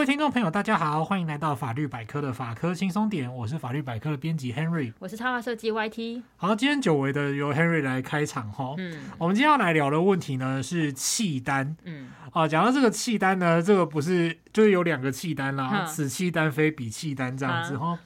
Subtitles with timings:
[0.00, 6.22] 位听众朋友，大家好，欢迎来到法律百科的法科轻松点，我是法律百科的编辑 Henry，我是插画设计 YT。
[6.38, 8.74] 好，今天久违的由 Henry 来开场哈。
[8.78, 11.76] 嗯，我们今天要来聊的问题呢是契丹。
[11.84, 17.98] 嗯，啊，讲到这个契丹呢，这个不是就是有两个契丹啦，此契丹非彼契丹这样子哈，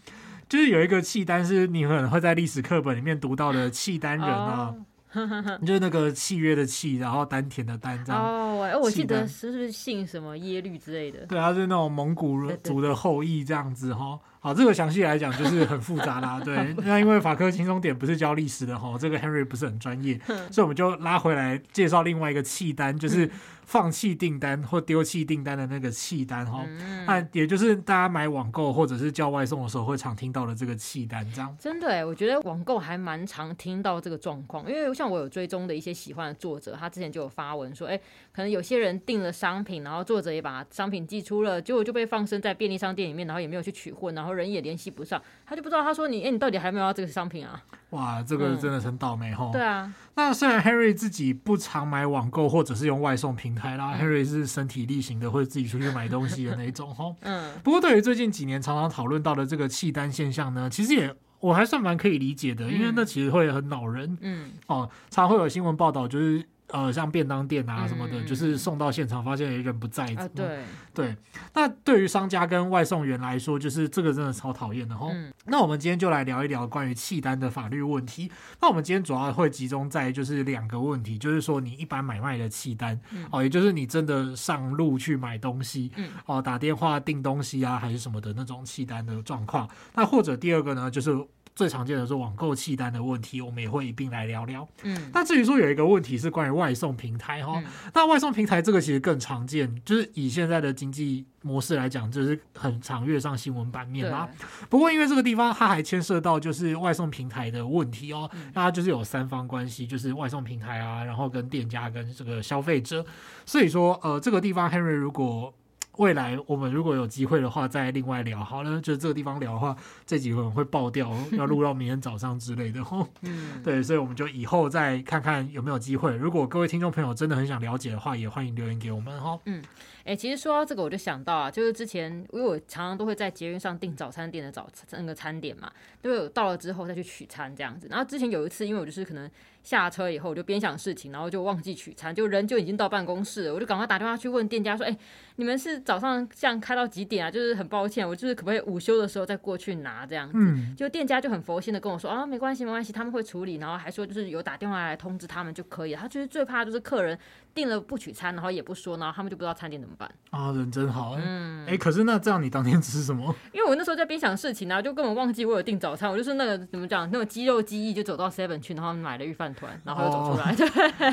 [0.48, 4.74] 就是有一个契丹是你可能会在历史课本里面读到的契丹人啊。
[4.76, 4.84] 哦
[5.64, 8.22] 就是那个契约的契，然后丹田的丹，这样。
[8.22, 11.26] 哦，我记得是不是姓什么耶律之类的？
[11.26, 14.18] 对，他是那种蒙古族的后裔这样子哈。
[14.44, 16.38] 好，这个详细来讲就是很复杂啦。
[16.44, 20.20] 对， 那因为法科轻松点不是教历史的哈，这个 Henry 不是很专业，
[20.50, 23.30] 所以我们就拉回来介绍另外一个契单，就是。
[23.66, 26.66] 放弃订单或丢弃订单的那个契单哈，
[27.06, 31.56] 那、嗯、也就是大家买网购或者是叫外送的时候会常听到的这个契单，这样。
[31.58, 37.98] 真的哎，我觉得网购还蛮常听到这个状况，因为像我有追踪的一些喜欢的作者，他之前就有发文说，哎，
[38.34, 47.62] 可能有些人订了商品，然后作者也把商品寄出了，结果就被放生在便利商店里面，然后也没有去取货，然后人也联系不上，他就不知道他说你，哎，你到底还没有要这个商品啊？
[47.90, 49.52] 哇，这个真的很倒霉哈、嗯。
[49.52, 57.14] 对啊，那虽然 Henry 自己不常买网购或者是用外送平台啦、嗯、，Henry 是身体力行的，会自己出去买东西的那一种哈。
[57.22, 57.52] 嗯。
[57.62, 64.18] 不过对于最近几年常常讨论到的这个弃单现象呢，其实也我还算蛮可以理解的，因为那其实会很恼人。
[64.22, 64.50] 嗯。
[64.66, 66.44] 哦，常会有新闻报道就是。
[66.74, 70.06] 呃，像便当店啊什么的，嗯、就是送到现场发现人不在。
[70.16, 70.58] 啊、对
[70.92, 71.16] 对，
[71.54, 75.06] 那对于商家跟外送员来说，就是这个真的超讨厌的哈。
[75.12, 78.28] 嗯、那我们今天就来聊一聊关于契单的法律问题。
[78.60, 89.70] 那我们今天主要会集中在就是两个问题，就是说你一般买卖的契单，嗯、哦，也就是你真的上路去买东西，嗯、哦，打电话订东西啊，还是什么的那种契单的状况。
[89.94, 91.16] 那或者第二个呢，就是。
[91.54, 94.66] 最常见的是网购契单的问题，我们也会一并来聊聊。
[94.82, 104.28] 嗯，那至于说有一个问题是关于外送平台哈，嗯、那外送平台这个其实更常见，就是以现在的经济模式来讲，就是很常跃上新闻版面啦。
[104.68, 113.06] 不过因为这个地方它还牵涉到就是外送平台的问题哦，嗯、那它就是有三方关系，就是外送平台啊，然后跟店家跟这个消费者，
[113.46, 115.54] 所以说呃这个地方 Henry 如果。
[115.98, 118.80] 未来我们如果有机会的话，再另外聊好了。
[118.80, 122.80] 就是这个地方聊的话，这几个会爆掉，要录到明天早上之类的。
[123.22, 126.14] 嗯，对，所以我们就以后再看看有没有机会。
[126.16, 129.38] 如果各位听众朋友真的很想了解的话，也欢迎留言给我们哈。
[129.46, 129.62] 嗯，
[130.04, 135.72] 哎、欸，其实说到这个，我就想到啊，就是之前因为我常常都会在捷运上订早餐店的早餐那个餐点嘛，
[136.02, 137.86] 都有到了之后再去取餐这样子。
[137.90, 139.30] 然后之前有一次，因为我就是可能。
[139.64, 143.54] 下车以后，我就边想事情，然后就忘记取餐，就人就已经到办公室了。
[143.54, 144.98] 我就赶快打电话去问店家说：“哎、欸，
[145.36, 147.30] 你们是早上这样开到几点啊？
[147.30, 156.00] 就是很抱歉，我就是可不可以午休的时候再过去拿这样子？”嗯，就店家就很佛心的跟我说：“啊，没关系，没关系，他们会处理。”然后还说就是有打电话来通知他们就可以了。
[156.02, 157.18] 他就是最怕就是客人
[157.54, 160.50] 订了不取餐，然后也不说，然后他们就不知道餐点怎么办啊。
[160.52, 163.34] 人真好，嗯，哎、欸，可是那这样你当天吃什么？
[163.52, 170.40] 因为我那时候在边想事情，然后就根本忘记我有订早餐，我就是那个怎么讲，那种肌肉记忆就走到 Seven 去，然后买了御饭团，然后又走出。
[170.40, 171.08] 哦、对，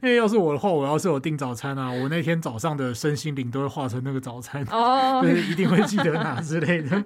[0.02, 7.04] 因为要是我的话，我要是有订早餐啊，我那天早上的身心灵都会化成那个早餐哦， 对，一定会记得拿之类的。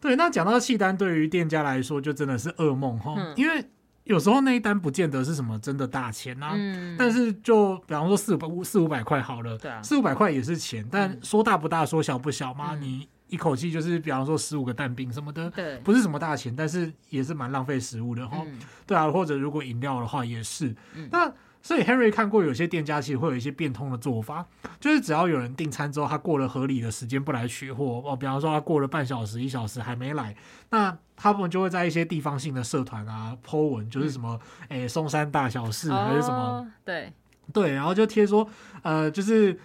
[0.00, 3.64] 对，那讲到契单，对于店家来说就真的是噩梦哈，嗯、因为
[4.08, 13.08] 有时候那一单不见得是什么真的大钱啊，嗯、但是就比方说四五百四五百块好了，对啊，四五百块也是钱，但说大不大，说小不小嘛，嗯、你。
[13.28, 18.42] 一口气就是，比方说十五个蛋饼什么的，对，不是什么大钱，但是也是蛮浪费食物的哈。
[18.46, 20.74] 嗯、对啊，或者如果饮料的话也是。
[20.94, 21.30] 嗯、那
[21.60, 24.46] 所以 Henry 看过有些店家其实会有一些变通的做法，
[24.80, 30.34] 就是只要有人订餐之后，他过了合理的时间不来取货哦，比方说他过了半小时、一小时还没来，
[30.70, 37.12] 那他们就会在一些地方性的社团啊 po 文，就是什么诶松山大小事还是什么，哦、对
[37.52, 38.48] 对，然后就贴说
[38.82, 39.58] 呃就是。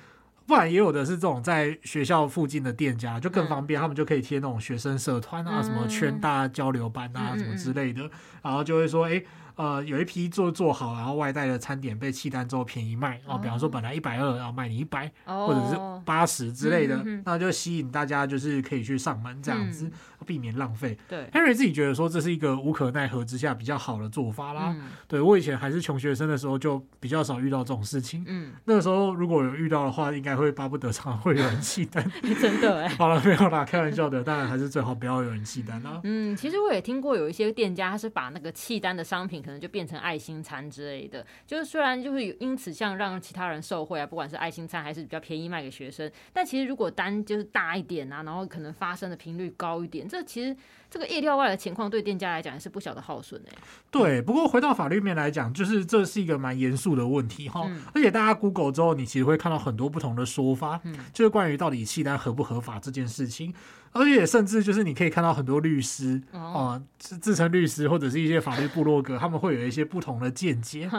[0.45, 8.01] 不然也有的是这种在学校附近的店家，就更方便，他们就可以贴那种学生社团啊，什么圈大交流班啊，什么之类的，
[8.41, 9.23] 然后就会说，哎。
[9.55, 19.91] 呃，有一批做做好，然后外带的餐点被弃单之后便宜卖哦，比方说本来一百二，然后卖你一百，或者是八十之类的，那就吸引大家就是可以去上门这样子，嗯、
[20.25, 20.97] 避免浪费。
[21.07, 24.73] 对，Henry 自己觉得说这是一个无可奈何之下比较好的做法啦。
[24.75, 28.23] 嗯、对，我以前还是穷学生的时候就比较少遇到这种事情。
[28.27, 32.03] 嗯，那个时候如果有遇到的话，应该会巴不得常常会有人弃单。
[32.41, 36.01] 真的哎， 好了，没有啦，开玩笑的，当然还是最好不要有人弃单啦。
[36.03, 39.42] 嗯，其实我也听过有一些店家他是把那个弃单的商品。
[39.43, 41.25] 可能就变成爱心餐之类的。
[41.45, 50.55] 就是虽然就是因此像让其他人受惠啊，不管是爱心餐还是比较便宜卖给学生，但其实如果单就是大一点啊，然后可能发生的频率高一点，这其实。
[50.89, 53.57] 这个意料外的情况对店家来讲也是不小的耗损哎。
[53.89, 57.63] 对，不过回到法律面来讲，就是这是一个蛮严肃的问题哈。
[57.65, 63.51] 嗯、而且大家 Google 之后，你其实会看到很多不同的说法，嗯、就是关于到底契单合不合法这件事情。
[63.93, 70.89] 而且甚至就是你可以看到很多律师啊，自自称律师或者是一些法律部落格，他们会有一些不同的见解。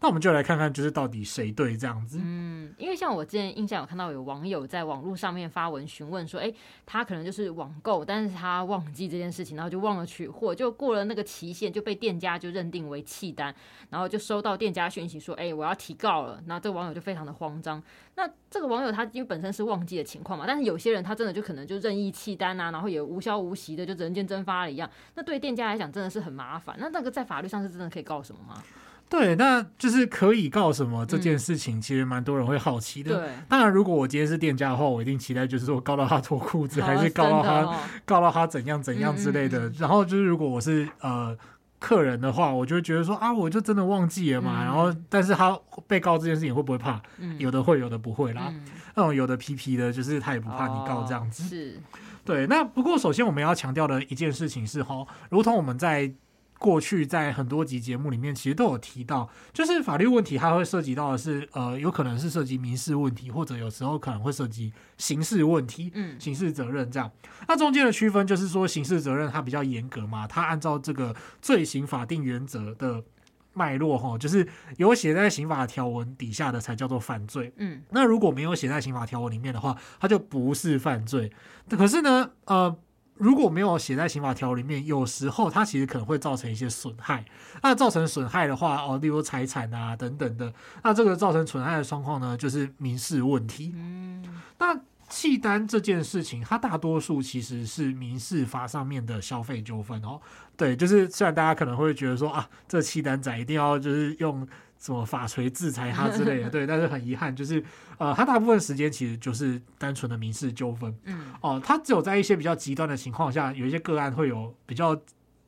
[0.00, 2.18] 那我们就来看看，就是到底谁对这样子。
[2.22, 6.52] 嗯，因为像我之前印象有看到有网友在网络上面发文询问说，哎，
[6.86, 13.54] 他可能就是网购，但是他忘记这件事情，然后就忘了取货，就过了那个期限就被店家就认定为弃单，
[13.90, 16.42] 然后就收到店家讯息说，哎，我要提告了。
[16.46, 17.82] 那这个网友就非常的慌张。
[18.18, 24.90] 那这个网友他因为本身是忘记的情况嘛，但是有些人他真的就可能就任意弃单啊，然后也无消无息的就人间蒸发了一样。
[25.14, 26.74] 那对店家来讲真的是很麻烦。
[26.80, 28.60] 那那个在法律上是真的可以告什么吗？
[29.08, 33.16] 对，那就是可以告什么这件事情，其实蛮多人会好奇的。
[33.16, 39.68] 对，当然如果我今天是店家的话，我一定期待就是说告到他脱裤子，还是告到他、哦、告到他怎样怎样之类的。
[39.68, 41.38] 嗯、然后就是如果我是呃。
[41.78, 44.62] 客人的话，我就会觉得说啊，我就真的忘记了嘛。
[44.62, 47.00] 嗯、然后，但是他被告这件事情会不会怕？
[47.18, 48.48] 嗯、有的会，有的不会啦。
[48.48, 48.64] 嗯、
[48.94, 51.42] 那种有的皮皮的，就是他也不怕你告这样子。
[51.42, 51.80] 哦、是，
[52.24, 52.46] 对。
[52.46, 56.12] 那不过，首先我们要强调的一件事情是哈，如同我们在。
[56.58, 67.08] 过去在很多集节目里面，其实都有提到，就是法律问题，它会涉及到的是，呃，有可能是涉及民事问题，或者有时候可能会涉及刑事问题，嗯，刑事责任这样。
[67.46, 73.04] 那中间的区分就是说，刑事责任它比较严格嘛，它按照这个罪行法定原则的
[73.52, 74.46] 脉络哈，就是
[74.78, 81.30] 有写在刑法条文底下的才叫做犯罪，嗯，那如果没有写在刑法条文里面的话，它就不是犯罪。
[81.70, 82.76] 可是呢，呃。
[83.18, 87.24] 如果没有写在刑法条里面，有时候它其实可能会造成一些损害。
[87.62, 93.72] 那造成损害的话，哦，例如财产啊等等的，那这个造成损害的状况呢，就是民事问题。
[93.74, 94.24] 嗯，
[94.58, 94.78] 那
[95.08, 100.20] 契丹这件事情，它大多数其实是民事法上面的消费纠纷哦。
[100.56, 104.46] 对，就是虽然大家可能会觉得说啊，这契丹仔一定要就是用。
[104.78, 107.62] 什么法锤制裁他之类的， 对，但是很遗憾，就是
[107.98, 114.98] 呃，他大部分时间其实就是单纯的民事纠纷，嗯，哦，他只有在一些比较极端的情况下，有一些个案会有比较。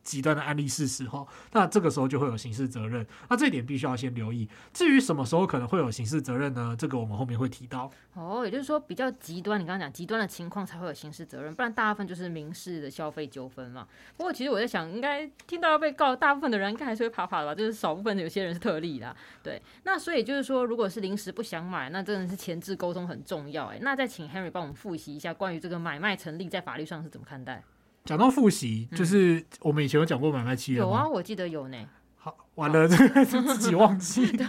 [0.03, 4.49] 极端的案例事实哈，那这个时候就会有刑事责任，那这一点必须要先留意。
[4.73, 6.75] 至于什么时候可能会有刑事责任呢？
[6.79, 7.91] 这个我们后面会提到。
[8.15, 13.87] 哦，也就是说比较极端，你刚刚讲极端的情况才会有刑事责任，不然大部分就是民事的消费纠纷嘛。
[14.17, 17.55] 不过其实我在想，应该听到要被告，大部分的人应该还是会怕怕的吧？
[17.55, 19.15] 就是少部分的有些人是特例啦。
[19.43, 23.67] 对，那所以就是说，如果是临时不想买，那真的是前置沟通很重要。
[23.67, 27.63] 哎，那再请 Henry 帮我们复习一下关于这个买卖成立在法律上是怎么看待？
[28.05, 30.79] 讲到复习，就是我们以前有讲过买卖契约？
[30.79, 31.77] 有啊，我记得有呢。
[32.17, 34.47] 好，完了，这个是 自己忘记的，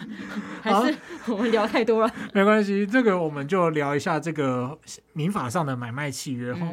[0.62, 2.14] 还是我们聊太多了？
[2.34, 4.78] 没关系，这个我们就聊一下这个
[5.14, 6.68] 民法上的买卖契约哈。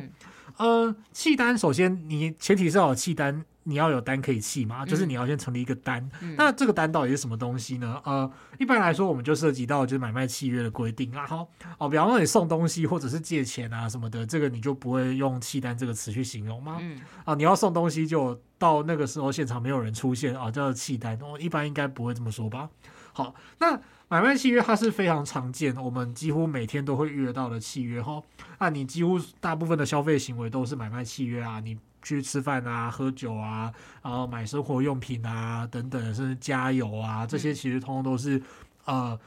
[0.58, 3.44] 嗯、呃，契单首先你前提是要有契单。
[3.68, 4.86] 你要有单可以弃嘛？
[4.86, 6.10] 就是你要先成立一个单。
[6.22, 8.00] 嗯、那这个单到底是什么东西呢？
[8.02, 11.26] 呃，一般来说，我们就涉及到就是买卖契约的规定啊。
[11.26, 16.78] 好，哦，比方说你送东西或者是借钱啊什么的，这个你就不会用契单这个词去形容吗？
[16.80, 16.98] 嗯。
[17.26, 21.18] 啊，你要送东西就到那个时候现场没有人出现啊，叫契单。
[21.20, 22.70] 哦，一般应该不会这么说吧？
[23.12, 23.78] 好，那
[24.08, 28.22] 买卖契约它是非常常见，我们几乎每天都会遇得到的契约哈。
[28.58, 31.78] 那你几乎大部分的消费行为都是买卖契约啊，你。
[32.08, 33.72] 去吃饭啊，喝酒啊，
[34.02, 38.42] 然后买生活用品啊，等等，甚至加油啊，这些其实通通都是，
[38.84, 39.18] 呃，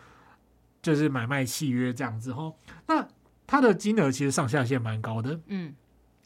[0.81, 2.51] 就是买卖契约这样子哈。
[2.87, 3.07] 那
[3.45, 5.73] 它的金额其实上下限蛮高的，嗯，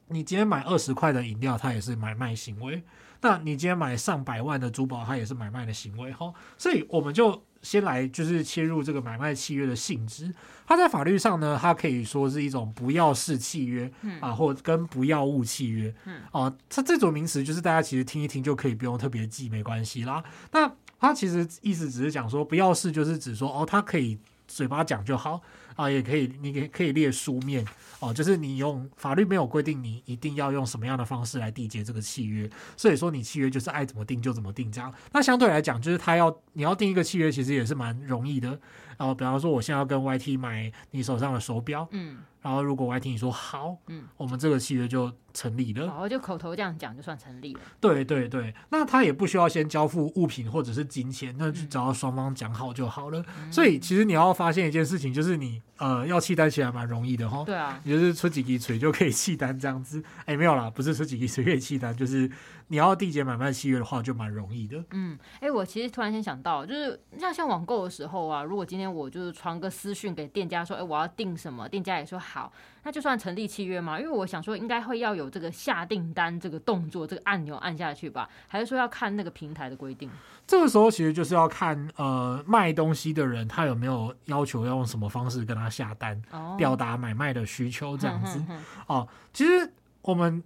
[0.08, 2.82] 你今天买二十块的饮料，它也是买卖行为；
[3.22, 6.34] 那你今天买上百万的珠宝，它也是买卖的行为哈。
[6.58, 7.44] 所以我们就。
[7.65, 10.31] 先来就是切入这个买卖契约的性质，
[10.67, 20.24] 它在法律上呢，它可以说是一种不要式契约，嗯、啊，或跟不要物契约，嗯，啊，它这种名词就是大家其实听一听就可以不用特别记，没关系啦。
[20.51, 24.17] 那它其实意思只是讲说不要式，就是指说哦，它可以
[24.48, 25.42] 嘴巴讲就好。
[25.75, 27.66] 啊，也可以，你也可以列书面
[28.00, 34.94] 哦，就是你用法律没有规定你一定要用什么样的方式来缔结这个契约，所以说你契约就是爱怎么定就怎么定这样。
[35.12, 38.58] 那相对来讲，就是他要你要定一个契约，其实也是蛮容易的。
[38.98, 42.18] 然后比方说，我现在要跟 YT 买你手上的手表，嗯。
[42.42, 45.90] 然后，如果 YT 你说好，嗯，我们这个契约就成立了。
[45.90, 47.60] 好，就口头这样讲就算成立了。
[47.82, 53.20] 对对对，那他也不需要先交付物品或者是金钱，那就只要双方讲好就好了。
[53.42, 57.44] 嗯、所以，其实你要发现一件事情，就是你呃要契单起来蛮容易的哈。
[57.44, 60.04] 对啊，你就是出几滴水就可以契单这样子。
[60.25, 62.30] 哎，没有啦，不是出几滴水可以契单，就是
[62.67, 64.84] 你要缔结买卖契约的话，就蛮容易的。
[64.91, 72.51] 嗯，哎、欸，我其实突然间想到，就是像像网购的时候啊，如果今天我就是传个私讯给店家说，哎、欸，我要订什么，店家也说好，
[72.84, 74.00] 那就算成立契约嘛？
[74.00, 78.27] 因为我想说，应该会要有这个下订单这个动作，这个按钮按下去吧？
[78.48, 80.10] 还是说要看那个平台的规定？
[80.48, 88.43] 这个时候其实就是要看呃卖东西的人他有没有要求要用什么方式跟他下单，哦、表达买卖的需求这样子。
[88.88, 90.43] 哦，其实我们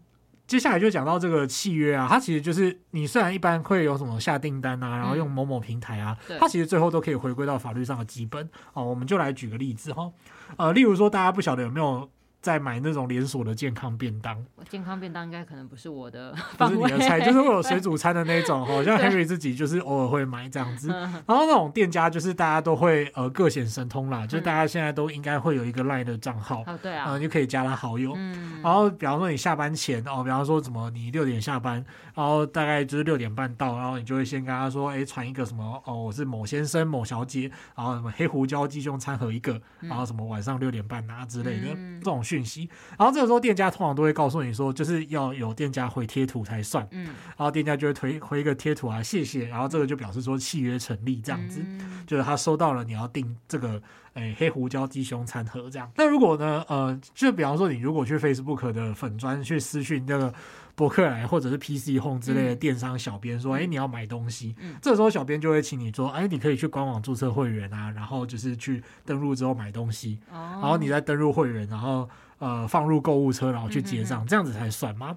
[0.50, 8.50] 接下来就讲到这个契约啊，它其实就是你虽然一般会有什么下订单啊，然后用某某平台啊，嗯、它其实最后都可以回归到法律上的基本。
[8.74, 10.12] 哦，我们就来举个例子哈，
[10.58, 12.10] 呃，例如说大家不晓得有没有。
[12.42, 20.88] 在买那种连锁的健康便当，健康便当应该可能不是我的，不是你的菜，就是会有水煮餐的那种， 好像 Henry 自己就是偶尔会买这样子。
[20.88, 28.16] 然后那种店家就是大家都会呃各显神通啦，就是大家现在都应该会有一个 LINE 的账号，对啊，嗯，就可以加他好友。
[28.64, 31.84] 然后比方说你下班前哦，比方说什么你六点下班，
[32.16, 41.68] 然后大概就是六点半到，然后你就会先跟他说，哎，传一个什么哦，我是某先生某小姐，然后什么黑胡椒鸡胸餐盒一个，然后什么晚上六点半啊之类的
[42.00, 43.10] 这种讯息，然后。
[43.10, 46.88] 这个时候，店家通常都会告诉你说，就是要有店家回贴图才算。
[46.92, 49.46] 嗯，然后店家就会推回一个贴图啊，谢谢。
[49.48, 53.82] 然后这个就表示说契约成立，这样子，嗯、就是他收到了你要订这个，
[54.14, 55.92] 诶，黑胡椒鸡胸餐盒这样。
[55.96, 60.32] 那如果呢，呃，就比方说你如果去 Facebook 的粉砖去私讯那个
[60.80, 72.10] 博客来或者是 PC Home 之类的电商小编说，哎、嗯，你要买东西，嗯、这时候小编就会请你说，哎，你可以去官网注册会员啊，然后就是去登录之后买东西，哦、然后你再登入会员，然后。
[72.40, 75.14] 呃，放入购物车，然后去结账，嗯、哼哼这样子才算吗？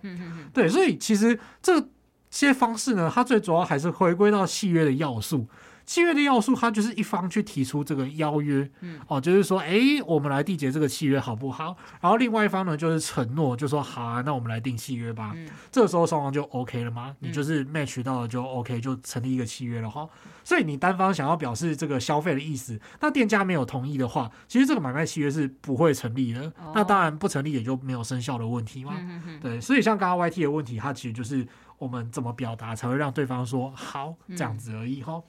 [0.52, 1.86] 对，所以其实这
[2.30, 5.46] 些方式呢，它最主要还是回归到契约的要素。
[5.84, 11.76] 契约的要素，它就是一方去提出这个邀约，嗯，哦，就是说，哎，我们来缔结这个契约好不好？
[12.00, 15.32] 然后另外一方呢，就是承诺，就说好啊，那我们来订契约吧。
[15.34, 17.14] 嗯，这个时候双方就 OK 了吗？
[17.20, 20.08] 你就是 match 到了就 OK，就成立一个契约了哈。
[20.44, 26.42] 所以你单方想要表示这个消费的意思，那店家没有同意的话，其实这个买卖契约是不会成立的。
[26.58, 28.94] 哦，那当然不成立也就没有生效的问题嘛。
[28.96, 31.46] 嗯哼哼对，所以像刚刚 YT 的问题，它其实就是
[31.78, 35.14] 我们怎么表达才会让对方说好这样子而已哈。
[35.14, 35.22] 嗯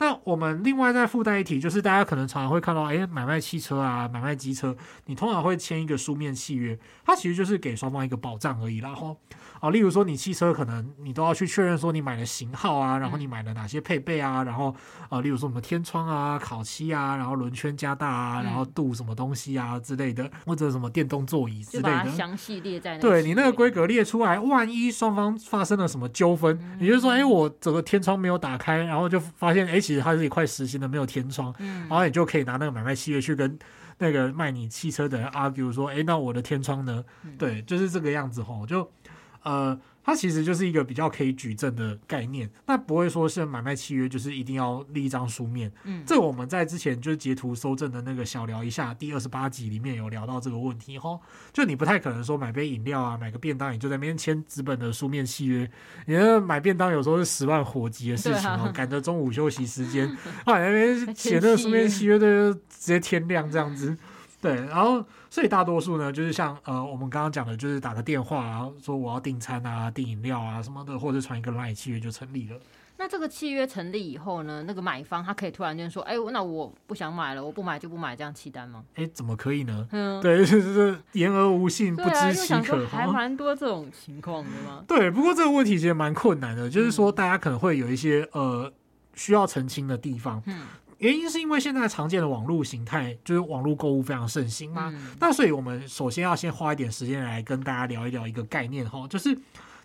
[0.00, 4.76] 那我们另外再附带一提，就是大家可能常常会看到，哎，买卖汽车啊，买卖机车，
[5.06, 9.16] 你通常会签一个书面契约，它其实就是给双方一个保障而已，然后。
[9.60, 14.74] 啊，例如说你汽车可能你都要去确认说你买的型号啊，然后你买了哪些配备啊，然后
[15.10, 23.02] 啊，例如说什么天窗啊、烤漆啊，然后轮圈加大啊，然后镀什么东西啊之类的，或者什么电动座椅之类的，详细列在那。
[23.02, 33.58] 对你那个规格列出来，万一双方发生了什么纠纷，也就是说，哎，我整个天窗没有打开，然后就发现，哎，其实它是一块实心的，没有天窗，然后你就可以拿那个买卖契约去跟
[33.98, 37.04] 那个卖你汽车的人 argue 说，哎，那我的天窗呢？
[37.36, 38.88] 对，就是这个样子吼，就。
[39.42, 45.70] 呃，它其实就是一个比较可以举证的概念，那不会说是买卖契约就是一定要立一张书面。
[45.84, 51.18] 嗯，这我们在之前就是截图搜证的那个小聊一下第二十八集里面有聊到这个问题哈，
[51.52, 55.70] 就你不太可能说买杯饮料啊，买个便当你就在那边签纸本的书面契约，
[56.06, 60.08] 你那买便当有时候是十万火急的事情哦，赶着中午休息时间，
[60.44, 63.96] 啊，那边写那个书面契约的直接天亮这样子。
[64.40, 72.56] 对，然后所以大多数呢，就是像呃我们刚刚讲的，就是打个电话，然后说我要订餐啊、订饮料啊什么的，或者传一个 LINE 契约就成立了。
[72.96, 78.84] 那这个契约成立以后呢，那个买方他可以突然间说，哎，那我不想买了，我不买就不买，这样契单吗？
[78.94, 79.86] 哎，怎么可以呢？
[79.90, 84.84] 嗯，对，就是言而无信，不知其可，还蛮多这种情况的吗？
[84.86, 88.70] 对，不过这个问题其实蛮困难的，就是说大家可能会有一些呃
[89.14, 90.42] 需要澄清的地方。
[90.46, 90.60] 嗯。
[91.00, 99.36] 原因是因为现在常见的网络形态就是网络购物非常盛行嘛，嗯、那所以我们首先要先花一点时间来跟大家聊一聊一个概念哈，就是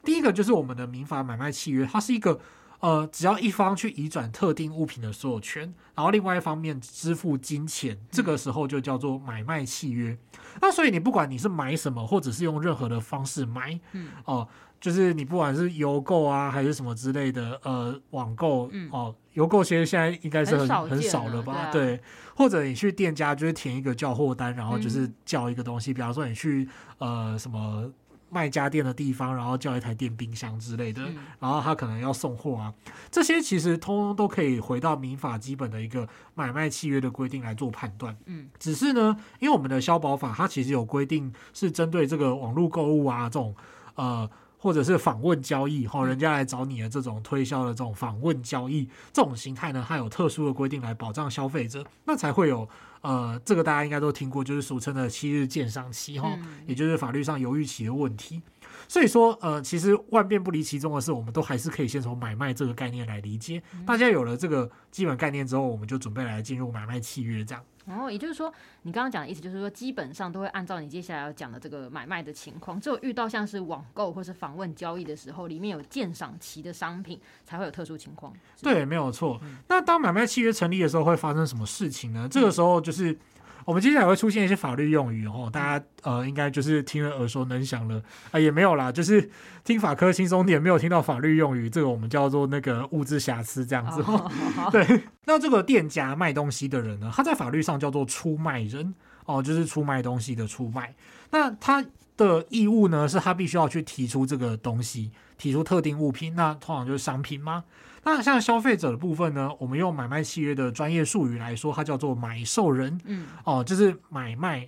[0.04, 2.38] 第一个就是我们的民法买卖契约，它是一个
[2.82, 10.18] 呃只要一方去移转特定物品的所有权，然后另外一方面支付金钱，这个时候就叫做买卖契约。
[10.62, 14.36] 那所以你不管你是买什么，或者是用任何的方式买，嗯哦。
[14.36, 14.48] 呃
[14.86, 21.72] 就是你不管是邮购啊，还是什么之类的，呃，网购、嗯、哦，邮购其实现在应该是很很少，很少了吧？
[21.72, 22.02] 对，啊、对，
[22.36, 27.92] 或者你去店家就是填一个叫货单，然后就是叫一个东西，嗯、比方说你去呃什么
[28.30, 32.72] 卖家电的地方，然后叫一台电冰箱之类的，嗯、然后他可能要送货啊，
[33.10, 38.16] 这些其实通通都可以回到民法基本的一个买卖契约的规定来做判断。
[38.28, 43.56] 嗯，只是呢，因为我们的消保法它其实有规定是针对这个网络购物啊这种
[43.96, 44.30] 呃。
[44.58, 52.68] 或者是访问交易，哈，人家来找你的这种推销的这种访问交易这种形态呢，它有特殊的规定来保障消费者，那才会有
[53.02, 58.42] 呃，这个大家应该都听过，就是俗称的七日鉴赏期，哈，也就是法律上犹豫期的问题。
[58.88, 63.62] 所以说，呃，其实万变不离其宗的是，我们都还是可以先从买卖这个概念来理解。
[63.86, 67.64] 大家有了这个基本概念之后，我们就准备来进入买卖契约这样。
[67.86, 68.52] 然后、哦、也就是说，
[68.82, 78.34] 你刚刚讲的意思就是说，基本上都会按照你接下来要讲的这个买卖的情况，只有遇到像是网购或是访问交易的时候，里面有鉴赏期的商品，才会有特殊情况。
[78.62, 79.40] 对，没有错。
[79.44, 82.28] 嗯、那当买卖契约成立的时候，会发生什么事情呢？
[82.30, 83.18] 这个时候就是。
[83.66, 89.30] 我们接下来会出现一些法律用语哦，大家呃应该就是听了耳熟能详了啊，也没有啦，就是
[89.64, 94.02] 听法科轻松点，没有听到法律用语，这个我们叫做那个物质瑕疵这样子。
[94.04, 94.32] 哦、
[94.72, 98.94] 对，那这个店家卖东西的人呢，他在法律上叫做出卖人
[99.26, 100.94] 哦，就是出卖东西的出卖。
[101.32, 101.84] 那他
[102.18, 107.64] 的义务呢，是他必须要去提出这个东西，提出特定物品，那通常就是商品吗？
[108.04, 112.96] 那像消费者的部分呢，我们用买卖契约的专业术语来说，它叫做买受人。
[113.06, 114.68] 嗯，哦，就是买卖，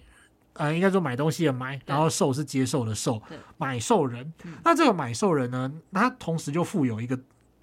[0.54, 4.34] 呃，应该说买东西的买，然后受是接受的受，对买受人。
[4.44, 7.20] 嗯、那这个买受人呢，它同时就负有一个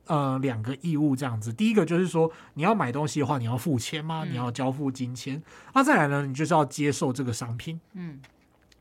[0.07, 1.53] 呃两个义务，这样子。
[1.53, 4.23] 第一个就是说，你要买东西的话，你要付钱吗？
[4.25, 5.43] 嗯、你要交付金钱。
[5.75, 7.81] 那再来呢，你就是要接受这个商品。
[7.95, 8.21] 嗯。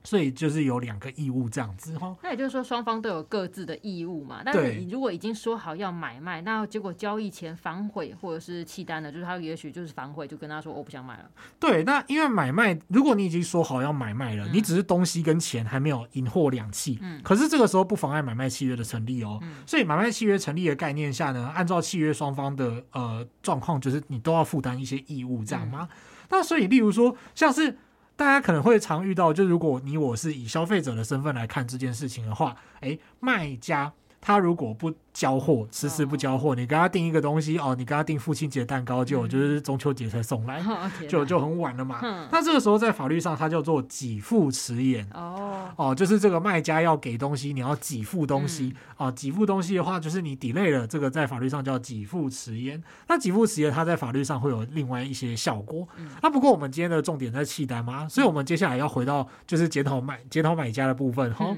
[0.03, 4.41] 所以就是有两个义务这样子哈，那也就是说双方都有各自的义务嘛。
[4.43, 11.31] 但是你如果已经说好要买卖，那结果交易前反悔或者是弃单了，就是他也许就是反悔，就跟他说我不想买了。
[11.60, 19.39] 对，那因为买卖，如果你已经说好要买卖了，嗯、你只是东西跟钱还没有银货两讫，嗯，可是这个时候不妨碍买卖契约的成立哦。
[19.41, 25.88] 嗯、所以买卖契约成立的概念下呢，按照契约双方的呃状况，就是你都要负担一些义务，这样吗？
[25.89, 25.98] 嗯、
[26.29, 27.77] 那所以例如说像是。
[28.15, 33.91] 大家可能会常遇到，就如果你我是以消费者的身份来看这件事情的话，诶，卖家
[34.25, 36.55] 他如果不交货，迟迟不交货，oh.
[36.57, 41.09] 你跟他订一个东西哦，你跟他订父亲节蛋糕，就就是中秋节才送来， oh.
[41.09, 41.99] 就就很晚了嘛。
[41.99, 42.29] Hmm.
[42.31, 45.05] 那这个时候在法律上，它叫做给付迟延。
[45.13, 45.91] 哦，oh.
[45.91, 48.63] 哦，就是这个卖家要给东西，你要给付东西。
[48.63, 48.75] Mm.
[48.95, 52.81] 哦，给付东西的话，就是你 delay 了，这个在法律上叫给付迟延。
[53.09, 55.85] 那给付迟延，它在法律上会有另外一些效果。
[55.97, 56.09] Mm.
[56.21, 61.53] 那不过我们今天的重点在契单嘛，所以我们接下来要回到就是检讨买检讨买家的部分哈。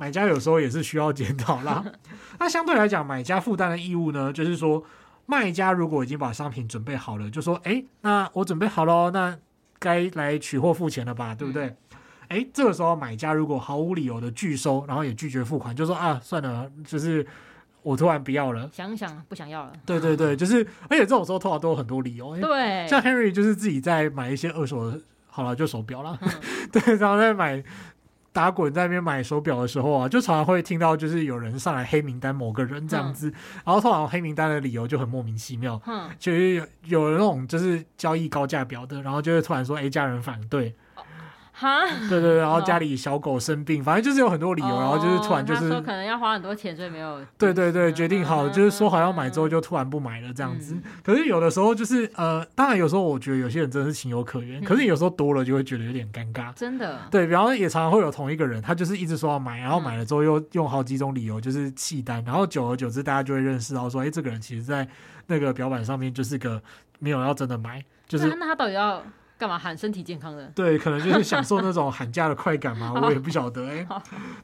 [0.00, 0.06] Mm.
[0.06, 1.84] 买家有时候也是需要检讨啦。
[2.40, 4.82] 那相对来讲，买家负担的义务呢，就是说，
[5.26, 9.36] 卖家如果已经把商品准备好了，就说，哎、欸，那我准备好了，那
[9.78, 11.76] 该来取货付钱了吧，对不对？
[12.28, 17.26] 哎、这个时候买家如果毫无理由的拒收，然后也拒绝付款，就说啊，算了，就是
[17.82, 19.72] 我突然不要了，想想不想要了。
[19.84, 22.30] 对对对， 就是，而且这种时候通常都有很多理由。
[22.30, 26.28] 欸、对，像 Henry 就是自己在买一些二手的，好了，就手表了，嗯、
[26.72, 27.62] 对，然后再买。
[28.32, 40.74] 打滚在那边买手表的时候啊，就常常会听到就是有人上来黑名单某个人这样子，嗯、然后通常黑名单的理由就很莫名其妙，嗯，就是有有那种就是交易高价表的，然后就会突然说哎，家人反对。
[41.60, 47.20] 哈， 对对，然后家里小狗生病，反正就是有很多理由，然后就是突然就是说可能要花很多钱，所以没有。
[47.36, 50.74] 对对对，决定好就是说好要买之后就突然不买了这样子。
[51.04, 56.50] 可是有的时候就是呃，当然有时候我觉得有些人真的是情有可原，可是有时候多了就会觉得有点尴尬。
[56.54, 56.98] 真的。
[57.10, 64.88] 对，然后也常常会有同一个人，他就是一直说要买，然后买了之后又用好几种理由就是弃单，然后久而久之大家就会认识到说，哎，这个人其实在
[65.26, 66.62] 那个表板上面就是个
[66.98, 69.02] 没有要真的买，就是那他到底要？
[69.40, 70.44] 干嘛喊身体健康的？
[70.54, 73.86] 对，可能就是 享受那种喊价的快感嘛，我也不晓得哎。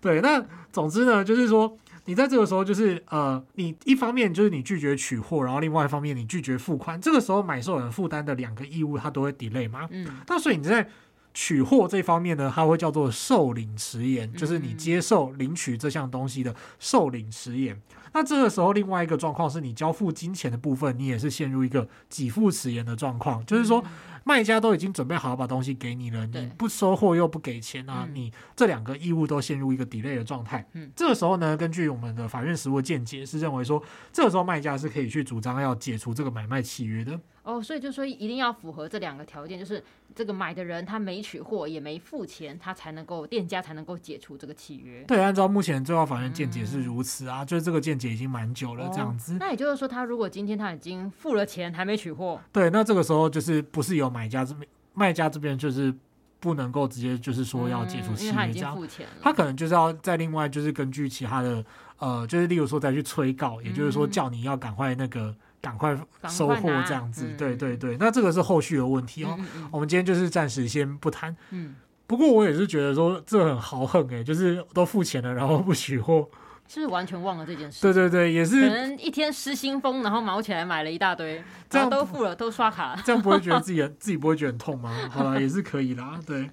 [0.00, 9.86] 对，那总之呢，就是说你在这个时候，就是呃，你一方面就是你拒绝取货，然后另外一方面你拒绝付款，这个时候买受人负担的两个义务，它都会 delay 嘛。
[9.90, 10.08] 嗯。
[10.26, 10.88] 那所以你在
[11.36, 17.78] 取货这方面呢，它会叫做受领迟延，就是你接受领取这项东西的受领迟延。
[18.14, 23.84] 那这个时候，另外一个状况是你交付金钱的部分，你也是陷入一个给付迟延的状况，就是说。
[24.28, 30.68] 卖家都已经准备好把东西给你了，你不收货又不给钱啊，你这两个义务都陷入一个 delay 的状态。
[30.72, 33.80] 嗯，这个时候呢，根据我们的法院实务见解是认为说，
[34.12, 37.16] 这个时候卖家是可以去主张要解除这个买卖契约的。
[37.46, 39.80] 哦，所以就说一定要符合这两个条件，就是
[40.16, 45.04] 这个买的人他没取货也没付钱，他才能够店家才能够解除这个契约。
[45.04, 49.34] 对，按照目前最高法院见解是如此啊，嗯、就是这个见解已经蛮久了这样子。
[49.34, 55.94] 哦、那也就是说，他如果今天他已经付了钱还没取货，对，那这个时候就是不是由买家这边卖家这边就是
[56.40, 61.64] 不能够直接就是说要解除契约，已经付钱了，他可能就是要再另外就是根据其他的
[61.98, 65.32] 呃，就是例如说再去催告，也就是说叫你要赶快那个。
[65.66, 65.98] 赶快
[66.28, 69.36] 收货这样子，嗯、对对对，那这个是后续的问题哦。
[69.72, 71.36] 我们今天就是暂时先不谈。
[71.50, 71.74] 嗯，
[72.06, 76.28] 不过我也是觉得说这很豪横哎，就是都付钱了，然后不取货，
[76.68, 77.82] 是不是完全忘了这件事？
[77.82, 84.96] 对对对，也是可能一天失心疯，然后毛起来买了一大堆，这样都付了，都刷卡了，这样不会觉得 自己自己不会觉得很痛吗？
[85.10, 86.20] 好了，也是可以啦。
[86.24, 86.48] 对，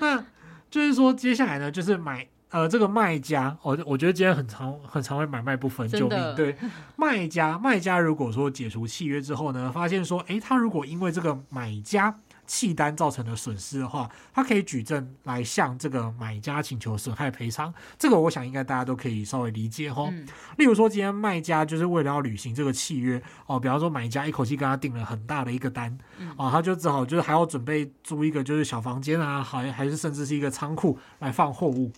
[0.00, 0.24] 那
[0.68, 2.26] 就是说接下来呢，就是买。
[2.56, 6.34] 呃，这个卖家，我我觉得今天很常很常会买卖不分，救命！
[6.34, 6.56] 对，
[6.96, 12.18] 卖家卖家如果说解除契约之后呢，发现说，诶，他如果因为这个买家。
[12.48, 17.74] 弃单造成的损失的话，他可以举证来向这个买家请求损害赔偿。
[17.98, 20.06] 这个我想应该大家都可以稍微理解哈。
[20.12, 20.24] 嗯、
[20.56, 31.90] 例如说，今天卖家就是为了要履行这个契约哦，比方说买家一口气跟他订了很大的一个单，嗯、哦，他就只好就是还要准备租一个就是小房间啊，还还是甚至是一个仓库来放货物。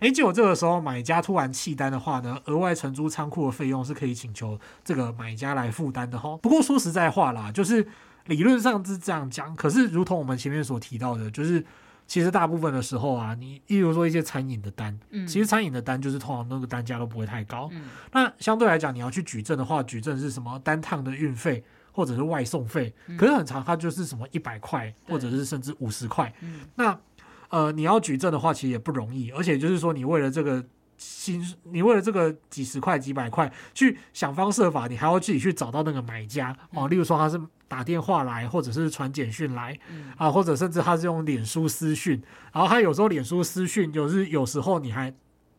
[0.00, 6.36] 诶，结果这个时候买家突然弃单的话呢，额外承租仓库的费用是可以请求这个买家来负担的哈。
[6.38, 7.86] 不过说实在话啦，就是。
[8.26, 11.62] 理论上是这样讲，可是如同我们前面所提到的，就是
[12.06, 26.98] 其实大部分的时候啊，你例如说一些餐饮的单，嗯，其实餐饮的单就是通常那个单价都不会太高，嗯，那相对来讲，你要去举证的话，举证是什么单趟的运费或者是外送费，嗯，可是很常它就是什么一百块或者是甚至五十块，嗯，那
[27.54, 30.64] 呃你要举证的话，其实也不容易，而且就是说你为了这个。
[30.96, 36.86] 薪，你为了这个几十块、几百块，去想方设法，你还要自己去找到那个买家哦。
[36.86, 39.76] 例如说他是打电话来，或者是传简讯来，
[40.16, 45.12] 啊，或者甚至他是用脸书私讯，然后他有时候脸书私讯，就是有时候你还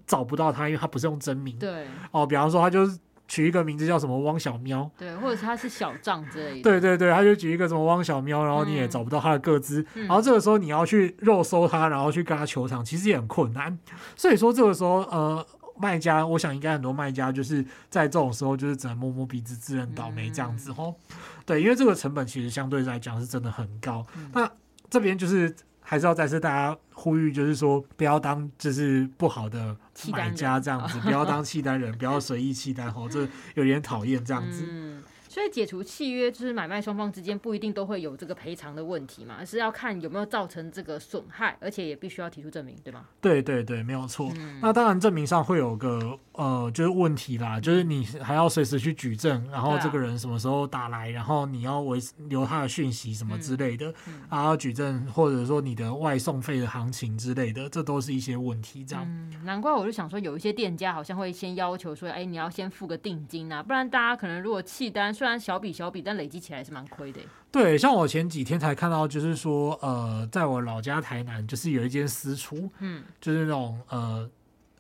[0.07, 1.59] 找不到他，因为他不是用真名。
[1.59, 1.85] 对。
[2.11, 2.97] 哦，比方说他就是。
[3.27, 13.77] 取一个名字叫什么汪小喵，对，或者是他是小账之类的，对对对，他就举一个什么汪小喵，然后你也找不到他的个资，嗯、然后这个时候你要去肉搜他，然后去跟他求偿，其实也很困难。
[14.15, 15.45] 所以说这个时候，呃，
[15.79, 20.95] 卖家，我想应该很多卖家就是在这种时候就是只能摸摸鼻子，自认倒霉这样子吼。
[21.09, 24.05] 嗯、对，因为这个成本其实相对来讲是真的很高。
[24.15, 24.51] 嗯、那
[24.89, 25.55] 这边就是。
[25.85, 29.77] 还是要再次大家呼吁，就是说不要当就是不好的
[30.11, 34.65] 买家这样子，不要当契丹人， 不要随意契丹吼，这有点讨厌这样子。
[34.67, 43.01] 嗯所以解除契约就是买卖双方之间不一定都会有这个赔偿的问题嘛，而是要看有没有造成这个损害，而且也必须要提出证明，对吗？
[43.19, 44.31] 对对对，没有错。
[44.37, 58.85] 嗯、那当然证明上会有个呃，就是问题啦，就是你还要随时去举证，然后这个人什么时候打来，然后你要维留他的讯息什么之类的，嗯嗯、然后举证或者说你的外送费的行情之类的，这都是一些问题。
[58.85, 65.05] 这样、嗯，难怪我就想说，有一些店家好像会先要求说，哎，你要先付个定金啊，不然大家可能如果弃单。
[65.15, 67.21] 虽然小笔小笔，但累积起来是蛮亏的。
[67.49, 74.29] 对，像我前几天才看到，就是说，呃，在我老家台南，就是有一间私厨，嗯，就是那种呃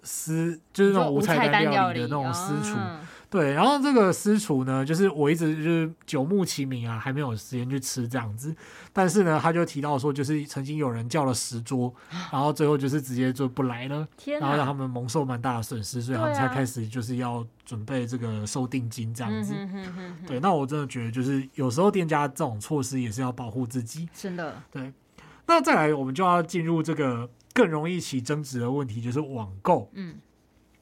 [0.05, 2.77] 私，就是那种无菜单料理的那种私厨。
[2.77, 8.55] 哦对，然后这个私厨呢，就是我一直就是久慕其名啊，还没有时间去吃这样子。
[8.93, 11.93] 但是呢，他就提到说，就是曾经有人叫了十桌，
[12.31, 14.07] 然后最后就是直接就不来了，
[14.39, 19.53] 然后让他们蒙受蛮大的损失，所以他们才开始就是要准备这个收定金这样子。
[20.25, 24.07] 对，那我真的觉得就是有时候店家这种措施也是要保护自己。
[24.13, 24.61] 真的。
[24.71, 24.93] 对。
[25.47, 29.89] 那再来，我们就要进入这个更容易起争执的问题，就是网购。
[29.93, 30.19] 嗯。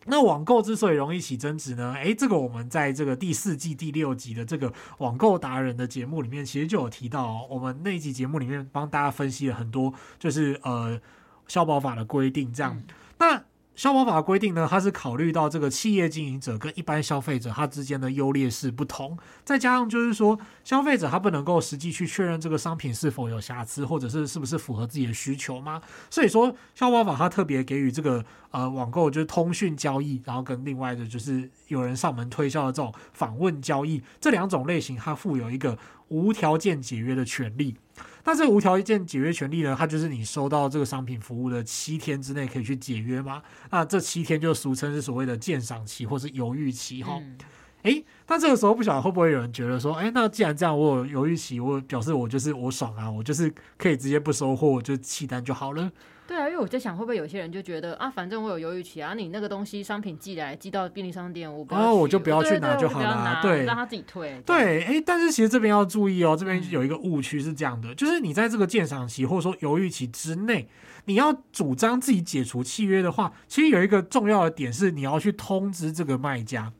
[0.05, 1.93] 那网购之所以容易起争执呢？
[1.93, 7.47] 诶，这个我们在这个第四季第六集的这个网购达人的节目里面，其实就有提到哦。
[7.49, 10.99] 我们那一集节目里面帮大家分析了很多，就是呃，
[11.47, 12.75] 消保法的规定这样。
[12.75, 12.83] 嗯、
[13.19, 25.81] 那消保法规定呢，它是考虑到这个企业经营者跟一般消费者他之间的优劣势不同，再加上就是说消费者他不能够实际去确认这个商品是否有瑕疵，或者是是不是符合自己的需求吗？
[26.09, 35.75] 所以说消保法它特别给予这个呃网购就是通讯交易，然后跟另外的就是有人上门推销的这种访问交易这两种类型，它附有一个
[36.09, 37.75] 无条件解约的权利。
[38.25, 39.75] 那这个无条件解约权利呢？
[39.77, 43.43] 它就是你收到这个商品服务的七天之内可以去解约吗？
[43.69, 47.21] 那这七天就俗称是所谓的鉴赏期或是犹豫期哈。
[47.81, 55.91] 哎、嗯，那这个时候不晓得会不会有人觉得说，哎，那既然这样，我有犹豫期，我表示我就是我爽啊，我就是可以直接不收货就弃单就好了。
[56.25, 64.41] 对啊，因为我在想，会不会有些人就觉得啊，反正我有犹豫期啊，你那个东西商品寄来寄到便利商店，我不要，我就不要去拿就好了，对，让他自己退。
[64.45, 70.67] 对，哎，但是其实这边要注意哦，这边有一个误区是这样的，就是你在这个鉴赏期或者说犹豫期之内，
[71.05, 76.71] 你要主张自己解除契约的话，其实有一个重要的点是你要去通知这个卖家。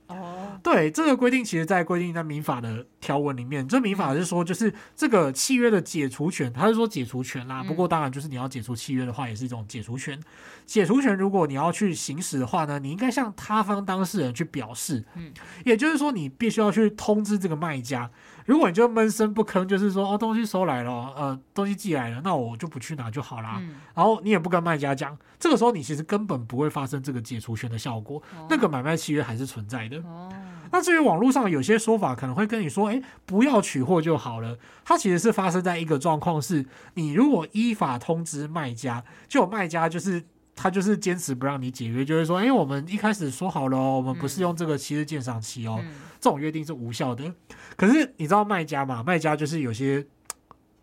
[0.61, 7.63] 对，这个规定，其实在规定在民法的条文里面，这民法是说，就是这个契约的解除权，他是说解除权啦。
[7.63, 10.19] 不过当然，就是你要解除契约的话，也是一种解除权。
[10.65, 15.03] 解除权，如果你要去行使的话呢，你应该向他方当事人去表示。
[15.15, 15.31] 嗯，
[15.65, 18.09] 也就是说，你必须要去通知这个卖家。
[18.45, 23.57] 如果你就闷声不吭，就是说哦，东西收来了，呃，东西寄来了，那我就不去拿就好啦。
[23.61, 29.97] 嗯、然后你也不跟卖家讲，这个时候你其实根本不会发生这个解除权的效果，哦、那个买卖契约还是存在的。
[29.99, 30.31] 哦、
[30.71, 34.57] 那至于网络上有些说法可能会跟你说，哎，不要取货就好了。
[34.83, 40.23] 它其实是发生在一个状况是，你如果依法通知卖家，就有卖家就是
[40.55, 45.91] 他就是坚持不让你解约，就是说，哎、欸，我们一开始说好了，我们不是用这个七日鉴赏期哦，嗯、
[46.23, 47.33] 这种约定是无效的。
[47.75, 49.03] 可是你知道卖家嘛？
[49.03, 50.01] 卖家就是有些，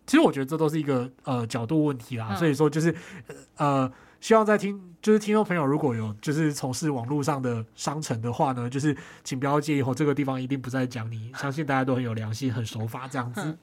[0.05, 2.27] 其实我觉得这都是一个呃角度问题啦。
[2.29, 2.93] 嗯、所以说就是
[3.57, 13.41] 呃，希望在听就是听众朋友如果有就是从事网络上的商城的话呢，就是请不要介意哦，这个地方一定不再讲你，相信大家都很有良心、很守法这样子。
[13.43, 13.57] 嗯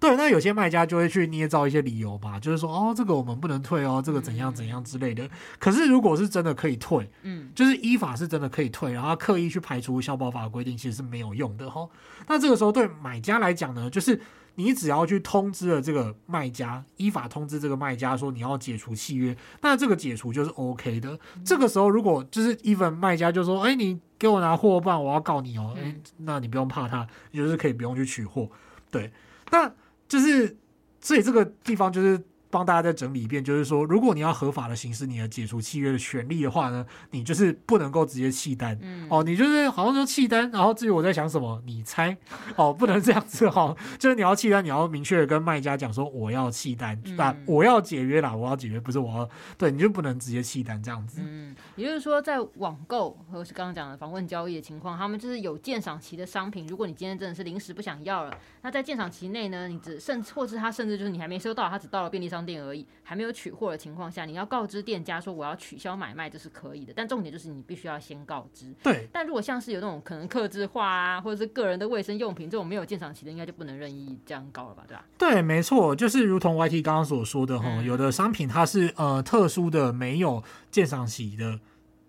[0.00, 5.28] 对，那有些卖家就会去捏造一些理由吧，就是说，哦，这个我们不能退哦，这个怎样怎样之类的。
[5.58, 11.88] 可是如果是真的可以退，嗯，就是依法是真的可以退，然后刻意去排除消保法的规定，其实是没有用的哈。
[12.26, 14.20] 那这个时候对买家来讲呢，就是
[14.56, 21.18] 你只要去通知了这个卖家，依法通知这个卖家说你要解除契约，那这个解除就是 OK 的。
[21.44, 28.48] 这个时候如果就是 even 卖家就说，哎，你给我拿货，不然我要告你哦，哎，那你不用怕他，你就是可以不用去取货，
[28.90, 29.10] 对，
[29.54, 29.72] 那。
[30.06, 30.54] 就是，
[31.00, 32.20] 所以这个地方就是。
[32.54, 38.78] 帮大家再整理一遍，就是说，如果你要合法的行使你的解除契约的权利的话呢，你就是不能够直接弃单。
[38.80, 42.16] 嗯，哦，你就是好像说弃单，然后至于我在想什么，你猜？
[42.54, 51.20] 哦，不能这样子哈、哦， 就是你要弃单，你要明确的跟卖家讲说我要弃单，那、嗯、我要解约啦，我要解约，不是我要，对，你就不能直接弃单这样子。
[51.24, 66.92] 嗯，也就是说，在网购或是刚刚讲的访问交易的情况，他们就是有鉴赏期的商品，如果你今天真的是临时不想要了，那在鉴赏期内呢，你只甚至或是他甚至就是你还没收到，他只到了便利商店而已，还没有取货的情况下，你要告知店家说我要取消买卖，这是可以的。
[66.94, 68.74] 但重点就是你必须要先告知。
[68.82, 69.08] 对。
[69.12, 74.84] 但如果像是有那种可能客制化啊，或者是个人的卫生用品这种没有鉴赏期的，应该就不能任意这样搞了吧？
[74.86, 75.04] 对吧？
[75.16, 81.58] 对，没错，就是如同 YT 刚刚所说的哈，嗯、有的商品它是呃特殊的没有鉴赏期的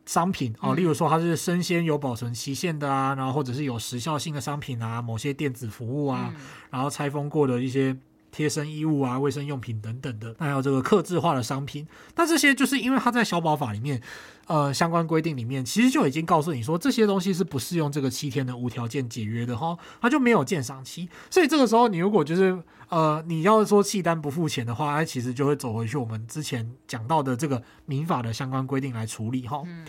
[0.05, 7.95] 商品哦，嗯、例如说它是生鲜有保存期限的啊，然后或者是有时效性的商品啊，某些电子服务啊，嗯、然后拆封过的一些。
[8.35, 14.01] 贴身衣物啊、卫生用品等等的，那还有这个客制化的商品，那这些就是因为它在消保法里面，
[14.47, 29.63] 呃，相关规定里面其实就已经告诉你说，这些东西是不适用这个七天的无条件解约的哈，它就没有鉴赏期，所以这个时候你如果就是呃，你要说弃单不付钱的话，它其实就会走回去我们之前讲到的这个民法的相关规定来处理哈。
[29.65, 29.85] 嗯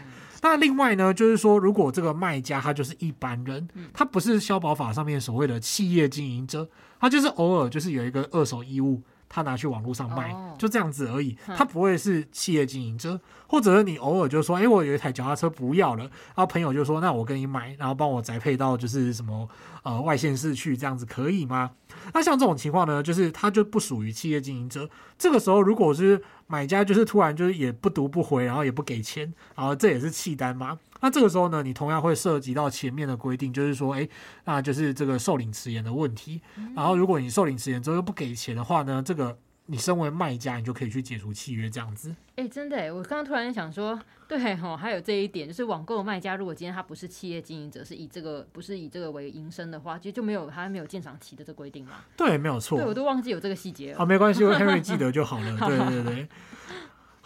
[0.48, 6.68] 那另外呢，就是说，如果这个卖家他就是一般人，他不是消保法上面所谓的企业经营者，
[7.00, 19.48] 他就是偶尔就是有一个二手衣物，他拿去网络上卖，就这样子而已，他不会是企业经营者，或者是你偶尔就说，哎，我有一台脚踏车不要了，然后朋友就说，那我跟你买，然后帮我宅配到就是什么
[19.82, 21.70] 呃外县市去，这样子可以吗？
[22.12, 26.22] 那像这种情况呢，就是他就不属于企业经营者，这个时候如果是。
[26.48, 30.78] 买家就是突然就是也不读不回，然后也不给钱，然后这也是弃单吗？
[31.06, 34.08] 那这个时候呢，你同样会涉及到前面的规定，就是说，哎，
[34.44, 36.40] 那就是这个受领迟延的问题。
[36.74, 39.38] 然后如果你受领迟延之后又不给钱的话呢，这个。
[39.68, 42.10] 你身为卖家，你就可以去解除契约这样子。
[42.36, 51.94] 哎、欸，真的哎，我刚刚突然想说，对哦，还有这一点，就是网购卖家如果今天他不是企业经营者，是以这个不是以这个为营生的话，其实就没有他没有鉴赏期的这规定嘛。
[52.16, 52.78] 对，没有错。
[52.78, 53.98] 对，我都忘记有这个细节了。
[53.98, 55.58] 好，没关系，我 Henry 记得就好了。
[55.58, 56.28] 对 对对。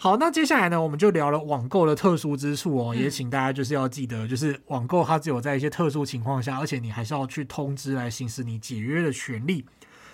[0.03, 9.63] 好，那接下来呢，我们就聊了网购的特殊之处哦，也请大家就是要记得，就是网购它只有在一些特殊情况下，而且你还是要去通知来行使你解约的权利。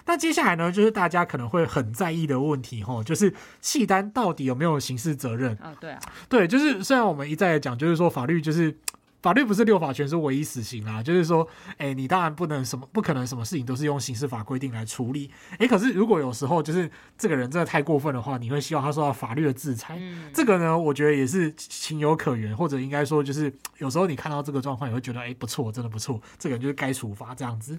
[0.06, 5.56] 那接下来呢，就是大家可能会很在意的问题哦，就是契单到底有没有刑事责任？
[5.62, 8.78] 啊，对啊，对，就是虽然我们一再讲，就是说法律就是
[9.28, 27.78] 法律不是六法全书唯一死刑啊，就是说，哎，你当然不能什么不可能什么事情都是用刑事法规定来处理，哎，可是如果有时候就是这个人真的太过分的话，你会希望他受到法律的制裁，嗯、这个呢，我觉得也是情有可原，或者应该说就是有时候你看到这个状况，也会觉得哎不错，真的不错，这个人就是该处罚这样子，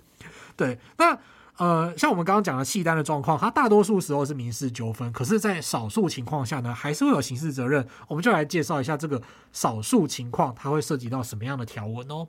[0.55, 1.19] 对，那。
[1.59, 7.87] 呃，像我们刚刚讲的契丹的状况，它大多数时候是民事纠纷，可是，在少数情况下呢，还是会有刑事责任。
[8.07, 9.21] 我们就来介绍一下这个
[9.53, 12.29] 少数情况，它会涉及到什么样的条文哦。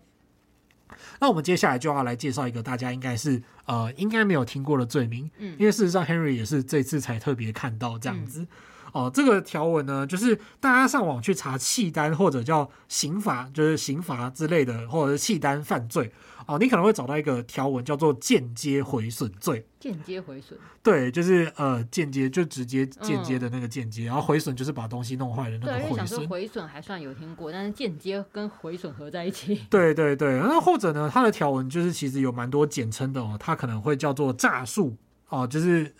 [1.19, 8.41] 那我们接下来就要来介绍一个大家应该是呃应该没有听过的罪名，嗯，因为事实上 Henry 也是这次才特别看到这样子。
[8.41, 8.47] 嗯
[8.93, 16.11] 哦，这个条文呢，就是大家上网去查契丹或者叫刑法，就是刑罚之类的，或者是契丹犯罪
[16.45, 19.65] 哦，你可能会找到一个条文叫做间接毁损罪。
[19.79, 20.59] 间接毁损？
[20.83, 25.89] 对，就是呃间接就直接间接的那个间接，嗯、然后毁损就是把东西弄坏的那个毁损。
[25.89, 29.61] 对，想说毁损还算有听过，但是间接跟毁损合在一起。
[29.69, 34.97] 对对对，那或者呢，它的条文就是其实有蛮多简称的哦，它可能会叫做诈术
[35.29, 35.93] 哦，就是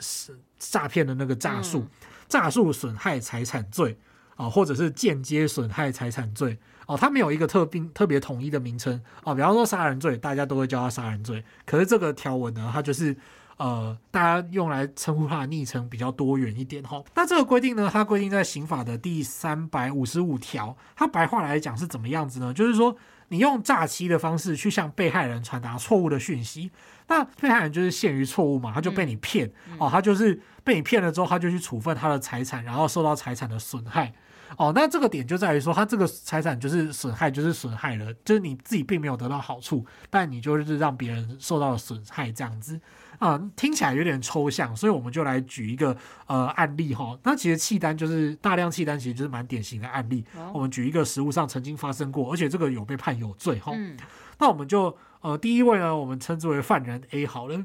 [0.58, 1.80] 诈骗的那个诈术。
[1.80, 3.98] 嗯诈术损害财产罪
[4.38, 9.34] 啊，或者是间接损害财产罪哦，它没有一个特定特别统一的名称啊。
[9.34, 11.44] 比方说杀人罪，大家都会叫它杀人罪。
[11.66, 13.18] 可是这个条文呢，它就是
[13.58, 17.04] 呃，大家用来称呼它的昵称比较多元一点哈。
[17.14, 20.78] 那这个规定呢，它规定在刑法的第三百五十五条。
[20.96, 22.54] 它白话来讲是怎么样子呢？
[22.54, 22.96] 就是说，
[23.30, 26.70] 你用诈欺的方式去向被害人传达错误的讯息，
[27.08, 34.14] 那被害人就是陷于错误嘛，他就被你骗、嗯、哦，他就是被你骗了之后，他就去处分他的财产，然后受到财产的损害。
[34.58, 42.80] 哦，那这个点就在于说，他这个财产就是损害，就是损害了，就是你自己并没有得到好处，但你就是让别人受到了损害这样子
[43.20, 47.18] 啊、呃，听起来有点抽象，所以我们就来举一个呃案例哈。
[47.24, 50.26] 那其实契丹就是大量契丹，其实就是蛮典型的案例。
[50.36, 53.72] 哦、我们举一个实物上曾经发生过，而且这个有被判有罪哈。
[53.76, 53.98] 嗯、
[54.40, 57.64] 那我们就呃第一位呢，我们称之为犯人 A 好了，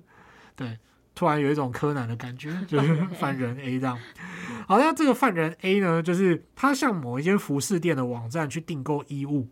[0.54, 0.78] 对。
[1.14, 3.98] 突然有一种柯南的感觉， 就是犯人 A 这样。
[4.66, 9.48] 好，那这个犯人 A 呢，就是他向某一间服饰店的网站去订购衣物，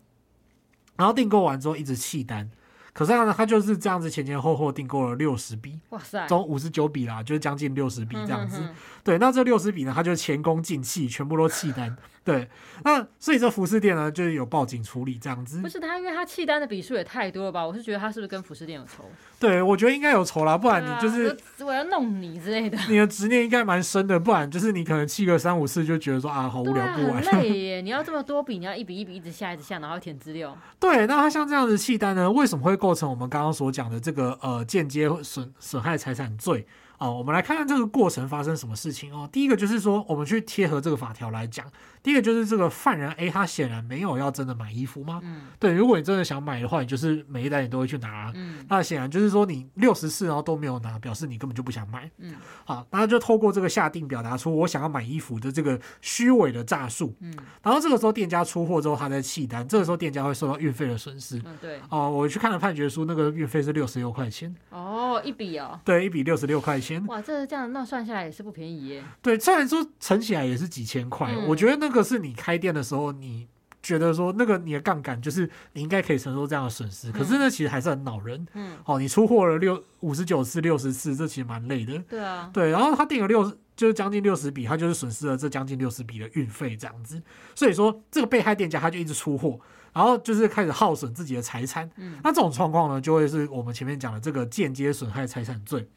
[0.97, 2.49] 然后订购完之后一直弃单。
[2.93, 8.61] 可是呢，他就是这样子前前后后订购了六十笔，哇塞，总五十九笔啦，就是将近六十笔这样子。
[9.03, 11.97] 对，那这六十笔呢，他就前功尽弃，全部都弃单。
[12.25, 12.47] 对，
[12.85, 15.61] 那所以这服饰店呢，就是有报警处理这样子。
[15.61, 17.67] 不是他，因为他弃单的笔数也太多了吧？
[17.67, 19.03] 我是觉得他是不是跟服饰店有仇？
[19.37, 22.77] 对，我觉得应该有仇啦，不然你就是、啊、我，要弄你之类的。
[22.87, 27.21] 你的执念应该蛮深的，不然就是你可能弃个三五次就觉得说啊，好无聊，不玩。
[27.21, 30.57] 很累耶，你要这么多笔，你要一笔一笔一直下，一直下，然后填资料。
[30.79, 36.65] 对，那他像这样子弃单呢，为什么会构成我们刚刚所讲的这个呃间接损损害财产罪？
[36.99, 39.27] 哦，我们来看看这个过程发生什么事情哦。
[39.29, 41.65] 第一个就是说，我们去贴合这个法条来讲。
[42.03, 45.21] 第一个就是这个犯人 A，他显然没有要真的买衣服吗？
[45.23, 45.71] 嗯，对。
[45.71, 48.29] 如果你真的想买的话，你就是每一单你都会去拿。
[48.35, 52.11] 嗯，那显然就是说你六十次然后都没有拿，表示你根本就不想买。
[52.17, 52.35] 嗯，
[52.65, 57.15] 好，那就透过这个下定表达出我想要买衣服的这个虚伪的诈术。
[57.21, 61.41] 嗯，然后这个时候店家出货之后，他在弃单，这个时候店家会受到运费的损失。
[61.45, 61.79] 嗯，对。
[61.87, 64.53] 哦，我去看了判决书，那个运费是六十六块钱。
[64.71, 65.79] 哦，一笔哦。
[65.85, 67.01] 对，一笔六十六块钱。
[67.07, 69.03] 哇，这这样那算下来也是不便宜耶。
[69.21, 71.92] 对，虽然说乘起来也是几千块，嗯，我觉得那个。
[71.93, 73.47] 这个是你开店的时候，你
[73.83, 78.43] 觉得说那个你的杠杆就是你应该可以承受这样的损失，可是呢，其实还是很恼人。
[78.55, 81.99] 嗯，哦，你出货了六五十九次、六十次，这其实蛮累的。
[82.09, 87.21] 对啊，对，然后他定了六十，就是将近六十笔，他就是损失了这将近六十笔的运费这样子。
[87.53, 89.59] 所以说，这个被害店家他就一直出货，
[89.93, 91.87] 然后就是开始耗损自己的财产。
[91.97, 95.87] 嗯，那这种状况呢，就会是我们前面讲的这个间接损害财产罪。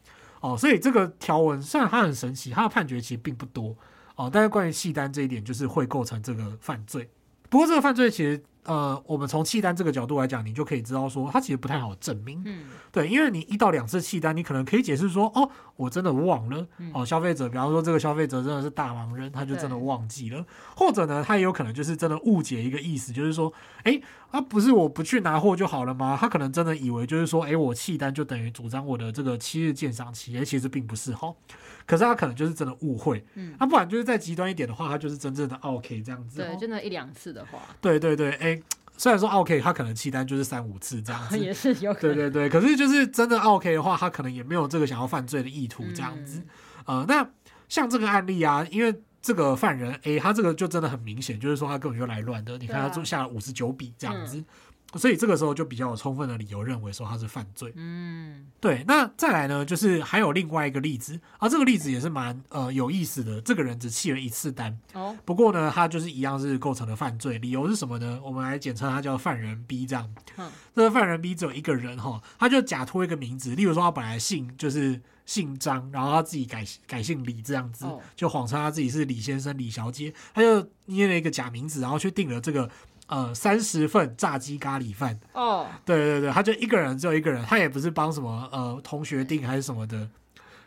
[0.41, 3.75] 哦，所以这个条文虽然它很神奇，它的判决其实并不多。
[4.17, 7.09] 哦，但是关于弃单这一点，就是会构成这个犯罪。
[7.49, 12.43] 不过这个犯罪其实，呃，我们从契单这个角度来讲，你就可以知道说，它其实不太好证明。
[12.45, 16.67] 嗯，对，因为你一到两次契单，你可能可以解释说，哦，我真的忘了。
[16.93, 20.45] 哦，消费者，比方说这个消费者真的是大忙人，他就真的忘记了。
[20.77, 23.53] 或者呢，他也有可能就是真的误解一个意思，就是说，
[23.85, 24.01] 哎，
[24.31, 26.17] 啊，不是我不去拿货就好了吗？
[26.21, 31.33] 他可能真的以为就是说，哎，我契单就等于主张我的这个七日鉴赏期，其实并不是哈。
[31.87, 36.39] 可是他可能就是真的误会，嗯，那不然就是再极端一点的话，他就是真正的 OK 这样子。
[36.39, 37.61] 对，就那一两次的话。
[37.81, 38.56] 对对对，哎，
[38.97, 42.17] 虽然说 OK，他可能弃单就是三五次这样子， 也是有可能。
[42.17, 46.39] 对对对，可是就是真的 OK 的话，他可能也没有这个想要犯罪的意图这样子。
[46.87, 47.29] 嗯、呃，那
[47.69, 52.57] 像这个案例啊，因为这个犯人 A，他这个就真的很明显，就是说他根本就来乱的。
[52.59, 54.43] 你看他就下了五十九笔这样子。
[54.97, 57.73] 所以这个时候就比较有充分的理由认为说他是犯罪。
[57.77, 58.85] 嗯，对。
[58.87, 63.41] 那再来呢，就是还有另外一个例子啊，这个例子也是蛮呃有意思的。
[63.41, 67.39] 这个人只弃了一次单，哦，不过呢，他就是一样是构成了犯罪。
[67.39, 68.21] 理由是什么呢？
[68.25, 70.09] 我们来简称他叫犯人 B 这样。
[70.37, 82.71] 嗯，这个犯人 B 只有一个人哈，他就假托一个名字，例如说他本来姓就是姓张，然后他自己改改姓李这样子，就谎称他自己是李先生、李小姐，他就捏了一个假名字，然后去订了这个。
[83.09, 85.67] 呃，三十份炸鸡咖喱饭哦，oh.
[85.85, 90.09] 对对对，他就一个人，只有一个人，他也不是帮什么呃同学订还是什么的，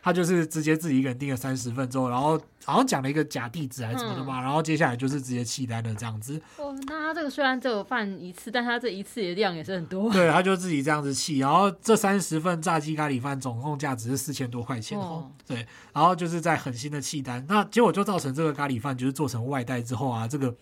[0.02, 6.40] 他就是直接自己一个人订了三十份之后，然后好像讲了一个假地址还是什么的嘛，嗯、然后接下来就是直接弃单了这样子。
[6.56, 10.10] 哦，oh, 那他这个虽然只有饭一次，但他这一次的量也是很多。
[10.10, 15.02] 对，他就自己这样子弃，然后这三十份炸鸡咖喱饭总共价值是四千多块钱哦。
[15.02, 15.24] Oh.
[15.46, 20.54] 对，然后就是在狠心的弃单，那结果就造成这个咖喱饭就是做成外带之后啊，这个。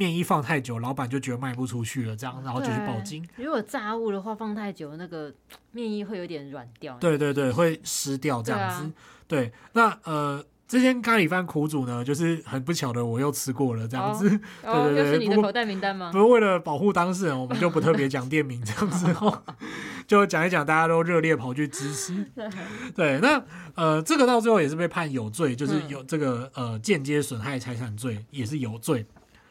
[0.00, 3.22] 面衣放太久，老板就觉得卖不出去了，这样，然后就去报警。
[3.36, 5.30] 如果炸物的话，放太久，那个
[5.72, 6.96] 面衣会有点软掉。
[6.98, 8.90] 对对对，会湿掉这样子。
[9.28, 14.26] 对，那呃，这间咖喱饭苦主呢，就是很不巧的，我又吃过了这样子。
[14.64, 16.10] 哦、对对对，又是你的口袋名单吗？
[16.10, 19.42] 不是为了保护当事人，我们就不特别讲店名这样子哦，
[20.08, 22.24] 就讲一讲，大家都热烈跑去支持。
[22.96, 23.44] 对，那
[23.74, 29.04] 呃，这个到最后也是被判有罪，就是有这个呃间接损害财产罪也是有罪。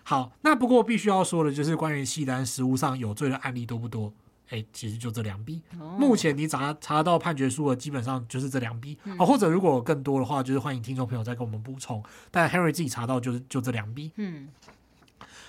[0.10, 4.12] 好，那不过必须要说的就是关于契丹实务上有罪的案例多不多？
[4.50, 5.62] 哎，其实就这两笔。
[6.00, 8.98] 目前你查查到判决书的，基本上就是这两笔。
[9.20, 12.04] 哦，或者如果有更多的话，就是欢迎听众朋友再跟我们补充。
[12.32, 14.12] 但 Henry 自己查到就是就这两笔。
[14.16, 14.48] 嗯，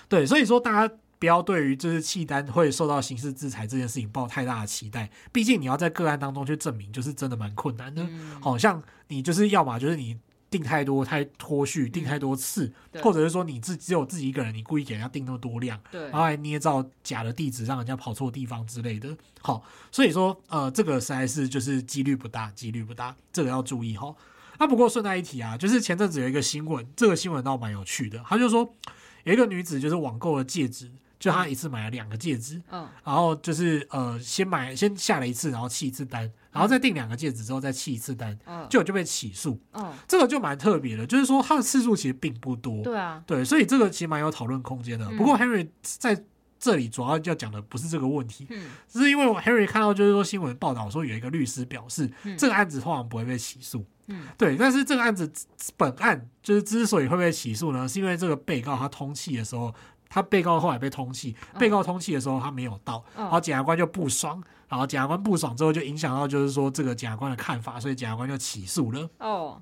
[0.07, 5.09] 对，所以说大家不要对于就是契丹会受到刑事制裁这件事情抱太大的期待。
[5.31, 8.07] 毕竟你要在个案当中去证明，就是真的蛮困难的。
[8.39, 10.19] 好像你就是要么就是你。
[10.51, 19.17] 订太多太脱序，订太多次，嗯、或者是说你自只有自己一个人，你故意给人家订那么多量，对然后还捏造假的地址，让人家跑错地方之类的。
[19.41, 24.13] 好，所以说呃，这个实在是就是几率不大，几率不大，这个要注意哈。
[24.59, 28.75] 那不过顺带一提啊，就是前阵子有一个新闻，这个新闻倒蛮有趣的，他就说
[29.23, 30.91] 有一个女子就是网购了戒指。
[31.21, 45.09] 就他一次买了两个戒指，嗯，然后就是呃，先买先下了一次，然后弃一次单，然后再订两个戒指之后再弃一次单，嗯，就就被起诉，嗯，这个就蛮特别的，就是说他的次数其实并不多，对啊，对，所以这个其实蛮有讨论空间的。
[45.11, 46.23] 不过 Henry 在
[46.59, 55.31] 这里主要要讲的不是这个问题，嗯，只是因为 Henry 看到就是说新闻报道说有一个律师表示，这个案子通常不会被起诉，嗯，对，但是这个案子
[55.77, 59.73] 本案就是之所以会被起诉呢，是因为这个被告他通气的时候。
[60.13, 69.07] 他被告后来被通气，被告通气的时候他没有到，然后检察官就不爽，然后检察官不爽之后就影响到就是说这个检察官的看法，所以检察官就起诉了。
[69.19, 69.61] 哦，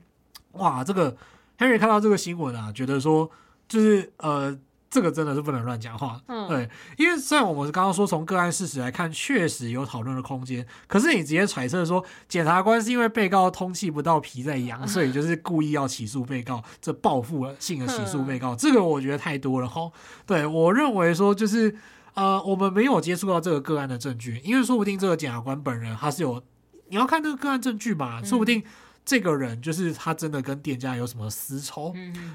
[0.54, 1.14] 哇，这个
[1.58, 3.30] Henry 看到这个新闻啊，觉得说
[3.68, 4.58] 就是呃。
[4.92, 19.92] 这个真的是不能乱讲话，嗯，对，因为虽然我们刚刚说从个案事实来看，确实有讨论的空间，可是你直接揣测说检察官是因为被告通气不到皮在痒，所以就是故意要起诉被告，这报复性的起诉被告，这个我觉得太多了哈。
[20.26, 21.76] 对，我认为说就是
[22.14, 26.44] 呃，我们没有接触到这个个案的证据，因为说不定这个检察官本人他是有，
[26.90, 28.64] 你要看这个个案证据嘛，说不定。
[29.10, 31.92] 这个人就是他真的跟店家有什么私仇，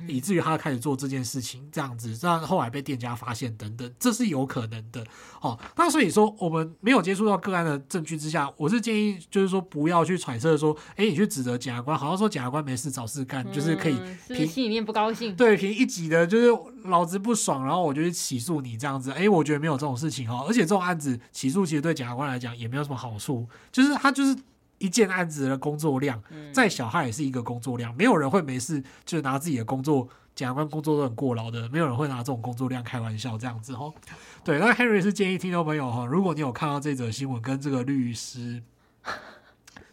[0.08, 5.06] 以至于他开始做这件事情，这样子，让后来被店家发现等等，这是有可能的。
[5.40, 13.96] 哦，那所以说我们没有接触到个案的证据之下，我是建议就是说不要去揣测说，哎，你去指责检察官，好像说检察官没事找事干，嗯、就是可以
[14.26, 16.48] 凭心里面不高兴，对，凭一己的就是
[16.86, 19.12] 老子不爽，然后我就去起诉你这样子。
[19.12, 24.36] 哎，我觉得没有这种事情哦，而且这种案子起诉其实对检察官来讲也没有什么好处，就是他就是。
[24.85, 26.22] 一件案子的工作量，
[26.53, 27.95] 再小他也是一个工作量。
[27.97, 33.95] 没有人会没事就拿自己的工作，检察官工作都很过劳的，没有人会拿这种工作量开玩笑这样子哦。
[34.45, 38.62] 对，那 Henry 是建议听众朋友哈，如果你有看到这则新闻跟这个律师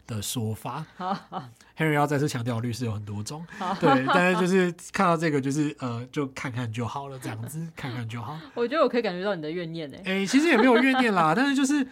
[0.06, 0.84] 的说法，
[1.74, 3.42] Henry 要再次强调，律师有很多种，
[3.80, 8.38] 对，但是就是看到这个就是呃，就看看就好了，这样子看看就好。
[8.52, 11.88] 我觉得我可以感觉到你的怨念诶，哎，其实也没有怨念啦，但是就是。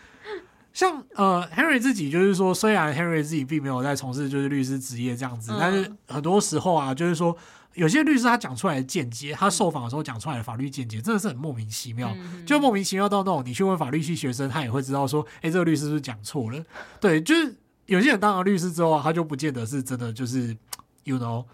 [0.73, 7.37] 像呃，Henry 自己就是说，虽然 Henry 自己并没有在从事就是律师职业这样子，嗯、但是很多时候啊，就是说
[7.75, 16.64] 有些律师他讲出来的见解，他受访的时候讲出来的法律见解，真的是很莫名其妙，嗯、就莫名其妙到那种你去问法律系学生，他也会知道说，哎、欸，这个律师是不是讲错了？
[17.01, 17.55] 对，就是
[17.87, 20.57] 有些人当了律师之后啊，他就不见得是真的，就是
[21.05, 21.45] you know，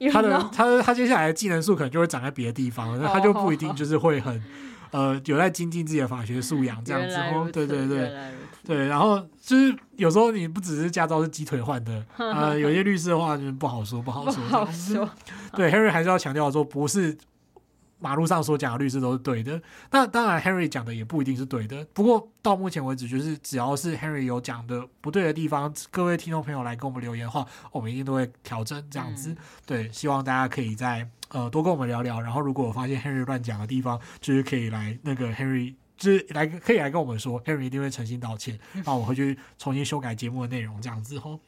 [0.12, 4.42] 他的他他接下来的技能树可能就会长在别的地方，他就不一定就是会很
[4.90, 8.12] 呃有在精进自己的法学素养 这样子哦，对对对。
[8.66, 14.34] 对，然后就是有时候你不只是驾照是鸡腿换的， 呃，有些律师的话就是不好说，不好说。
[14.44, 15.08] 不好说。
[15.54, 17.16] 对，Harry 还是要强调说，不是
[17.98, 19.60] 马路上所讲的律师都是对的。
[19.90, 21.84] 那当然，Henry 讲的也不一定是对的。
[21.92, 29.30] 不过到目前为止，就是只要是 Henry 有讲的不对的地方，各位听众朋友来跟我们留言的话，我们一定都会调整这样子。
[29.30, 29.36] 嗯、
[29.66, 32.20] 对，希望大家可以在呃多跟我们聊聊。
[32.20, 35.74] 然后，如果我发现 Henry 乱讲的地方，就是可以来那个 Henry。
[35.98, 41.40] 就是来可以来跟我们说，Henry 一定会诚心道歉， 然后我会去重新修改节目的内容，这样子吼。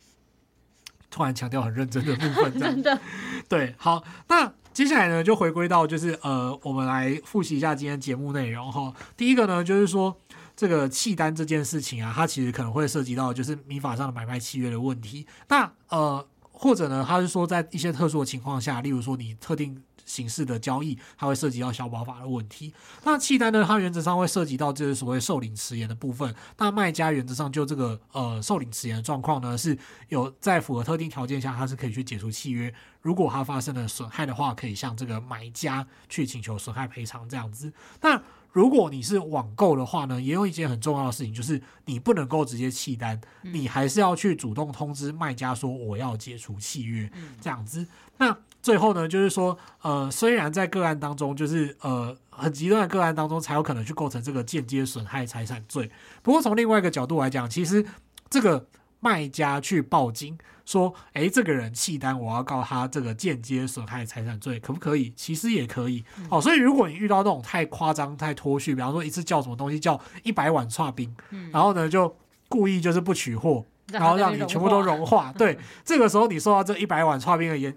[1.08, 3.00] 突然强调很认真的部分， 真的
[3.48, 3.72] 对。
[3.78, 8.90] 好，那接下来呢，就回归到就是呃，我们来复习一下今天节目内容哈。
[9.14, 10.16] 第一个呢，就是说
[10.56, 15.26] 这个契丹这件事情啊，它其实可能会涉及到就是民法上的买卖契约的问题。
[15.48, 19.82] 那呃，或者呢，他是说在一些特殊的情况下，例如说你特定。
[20.04, 22.72] 形式的交易，它会涉及到消保法的问题。
[23.04, 26.34] 那契单呢，它原则上会涉及到就是所谓受领迟延的部分。
[26.58, 29.76] 那卖家原则上就这个呃受领迟延的状况呢，是
[30.08, 32.72] 有在符合特定条件下，它是可以去解除契约。
[33.02, 37.72] 如果它发生了损害的话，可以向这个买家去请求损害赔偿这样子。
[38.02, 38.20] 那
[38.52, 47.86] 如果你是网购的话呢，也有一件很重要的事情，就是你不能够直接契单，你还是要去主动通知卖家说我要解除契约这样子。
[48.18, 55.90] 那最后呢，就是说，呃，虽然在个案当中，就是呃很极端的个案当中，才有可能去构成这个间接损害财产罪。
[56.22, 57.84] 不过从另外一个角度来讲，其实
[58.28, 58.66] 这个
[59.00, 60.36] 卖家去报警，
[60.66, 65.10] 说，哎，这个人弃单，我要告他这个间接损害财产罪，可不可以？
[65.16, 66.04] 其实也可以。
[66.28, 71.16] 哦，所以如果你遇到那种太夸张、太脱序，比方说一次叫什么东西叫一百碗剉冰，
[71.50, 72.14] 然后呢就
[72.48, 75.32] 故意就是不取货，然后让你全部都融化。
[75.32, 77.74] 对，这个时候你受到这一百碗剉冰的营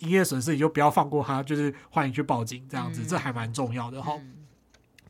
[0.00, 4.12] 营业损失，你就不要放过他，就是欢迎去报警，这样子，这还蛮重要的哈。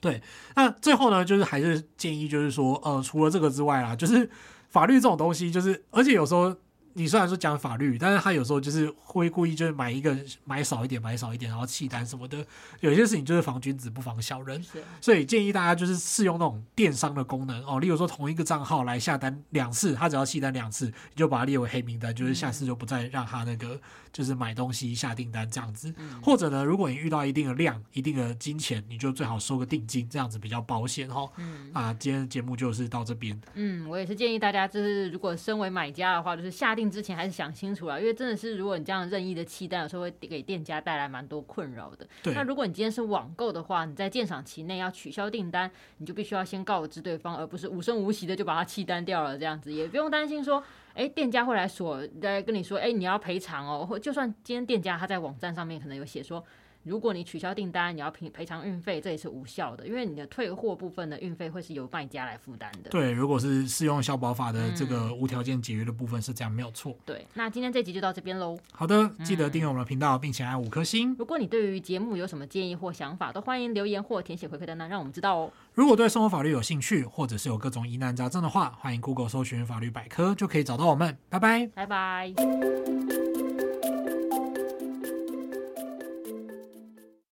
[0.00, 0.22] 对，
[0.54, 4.28] 那最后呢，就是还是建议，就是说，呃，除了这个之外啦，就是。
[4.70, 6.54] 法律这种东西，就是而且有时候
[6.98, 12.44] 你虽然说讲法律，但是他有时候就是会故意就是买一个买少一点，买少一点，然后弃单什么的。
[12.80, 14.60] 有些事情就是防君子不防小人，
[15.00, 23.80] 所以建议大家就是试用那种电商的功能哦，例如说同一个账号来下单两次，他只要弃单两次，你就把它列为黑名单，就是下次就不再让他那个。
[24.10, 31.30] 就是买东西下订单这样子，或者呢，如果你遇到一定的量、一定的金钱，你就最好收个定金，这样子比较保险哈。
[31.36, 33.38] 嗯啊，今天的节目就是到这边。
[33.52, 42.06] 嗯，我也是建议大家，就是如果身为买家的话，就是下定之前还是想清楚了，因为真的是如果你这样任意的弃单，有时候会给店家带来蛮多困扰的。
[42.22, 42.34] 对。
[42.34, 50.62] 那如果你今天是网购的话，你在鉴赏期内要取消订单，你就必须要先告知对方，而不是无声无息的就把它弃单掉了，这样子也不用担心说。
[50.94, 53.86] 哎，店家会来锁，来跟你说，哎，你要赔偿哦。
[53.86, 56.44] 或就算今天店家他在网站上面可能有写说。
[56.84, 62.90] 如果你取消订单，你要赔赔偿运费，这也是无效的，因为你的退货部分的运费会是由卖家来负担的。
[62.90, 66.96] 对，如果是适用消保法的这个无条件解约的部分是这样，没有错。
[67.04, 68.58] 对，那今天这集就到这边喽。
[68.72, 71.14] 好的，记得订阅我们的频道，并且按五颗星。
[71.18, 75.52] 如果你对于节目有什么建议或想法，都欢迎留言或填写回馈单单，让我们知道哦。
[75.74, 81.16] 如果对生活法律有兴趣，或者是有各种疑难杂症的话，欢迎 Google 搜寻法律百科，就可以找到我们。
[81.28, 83.37] 拜拜，拜拜。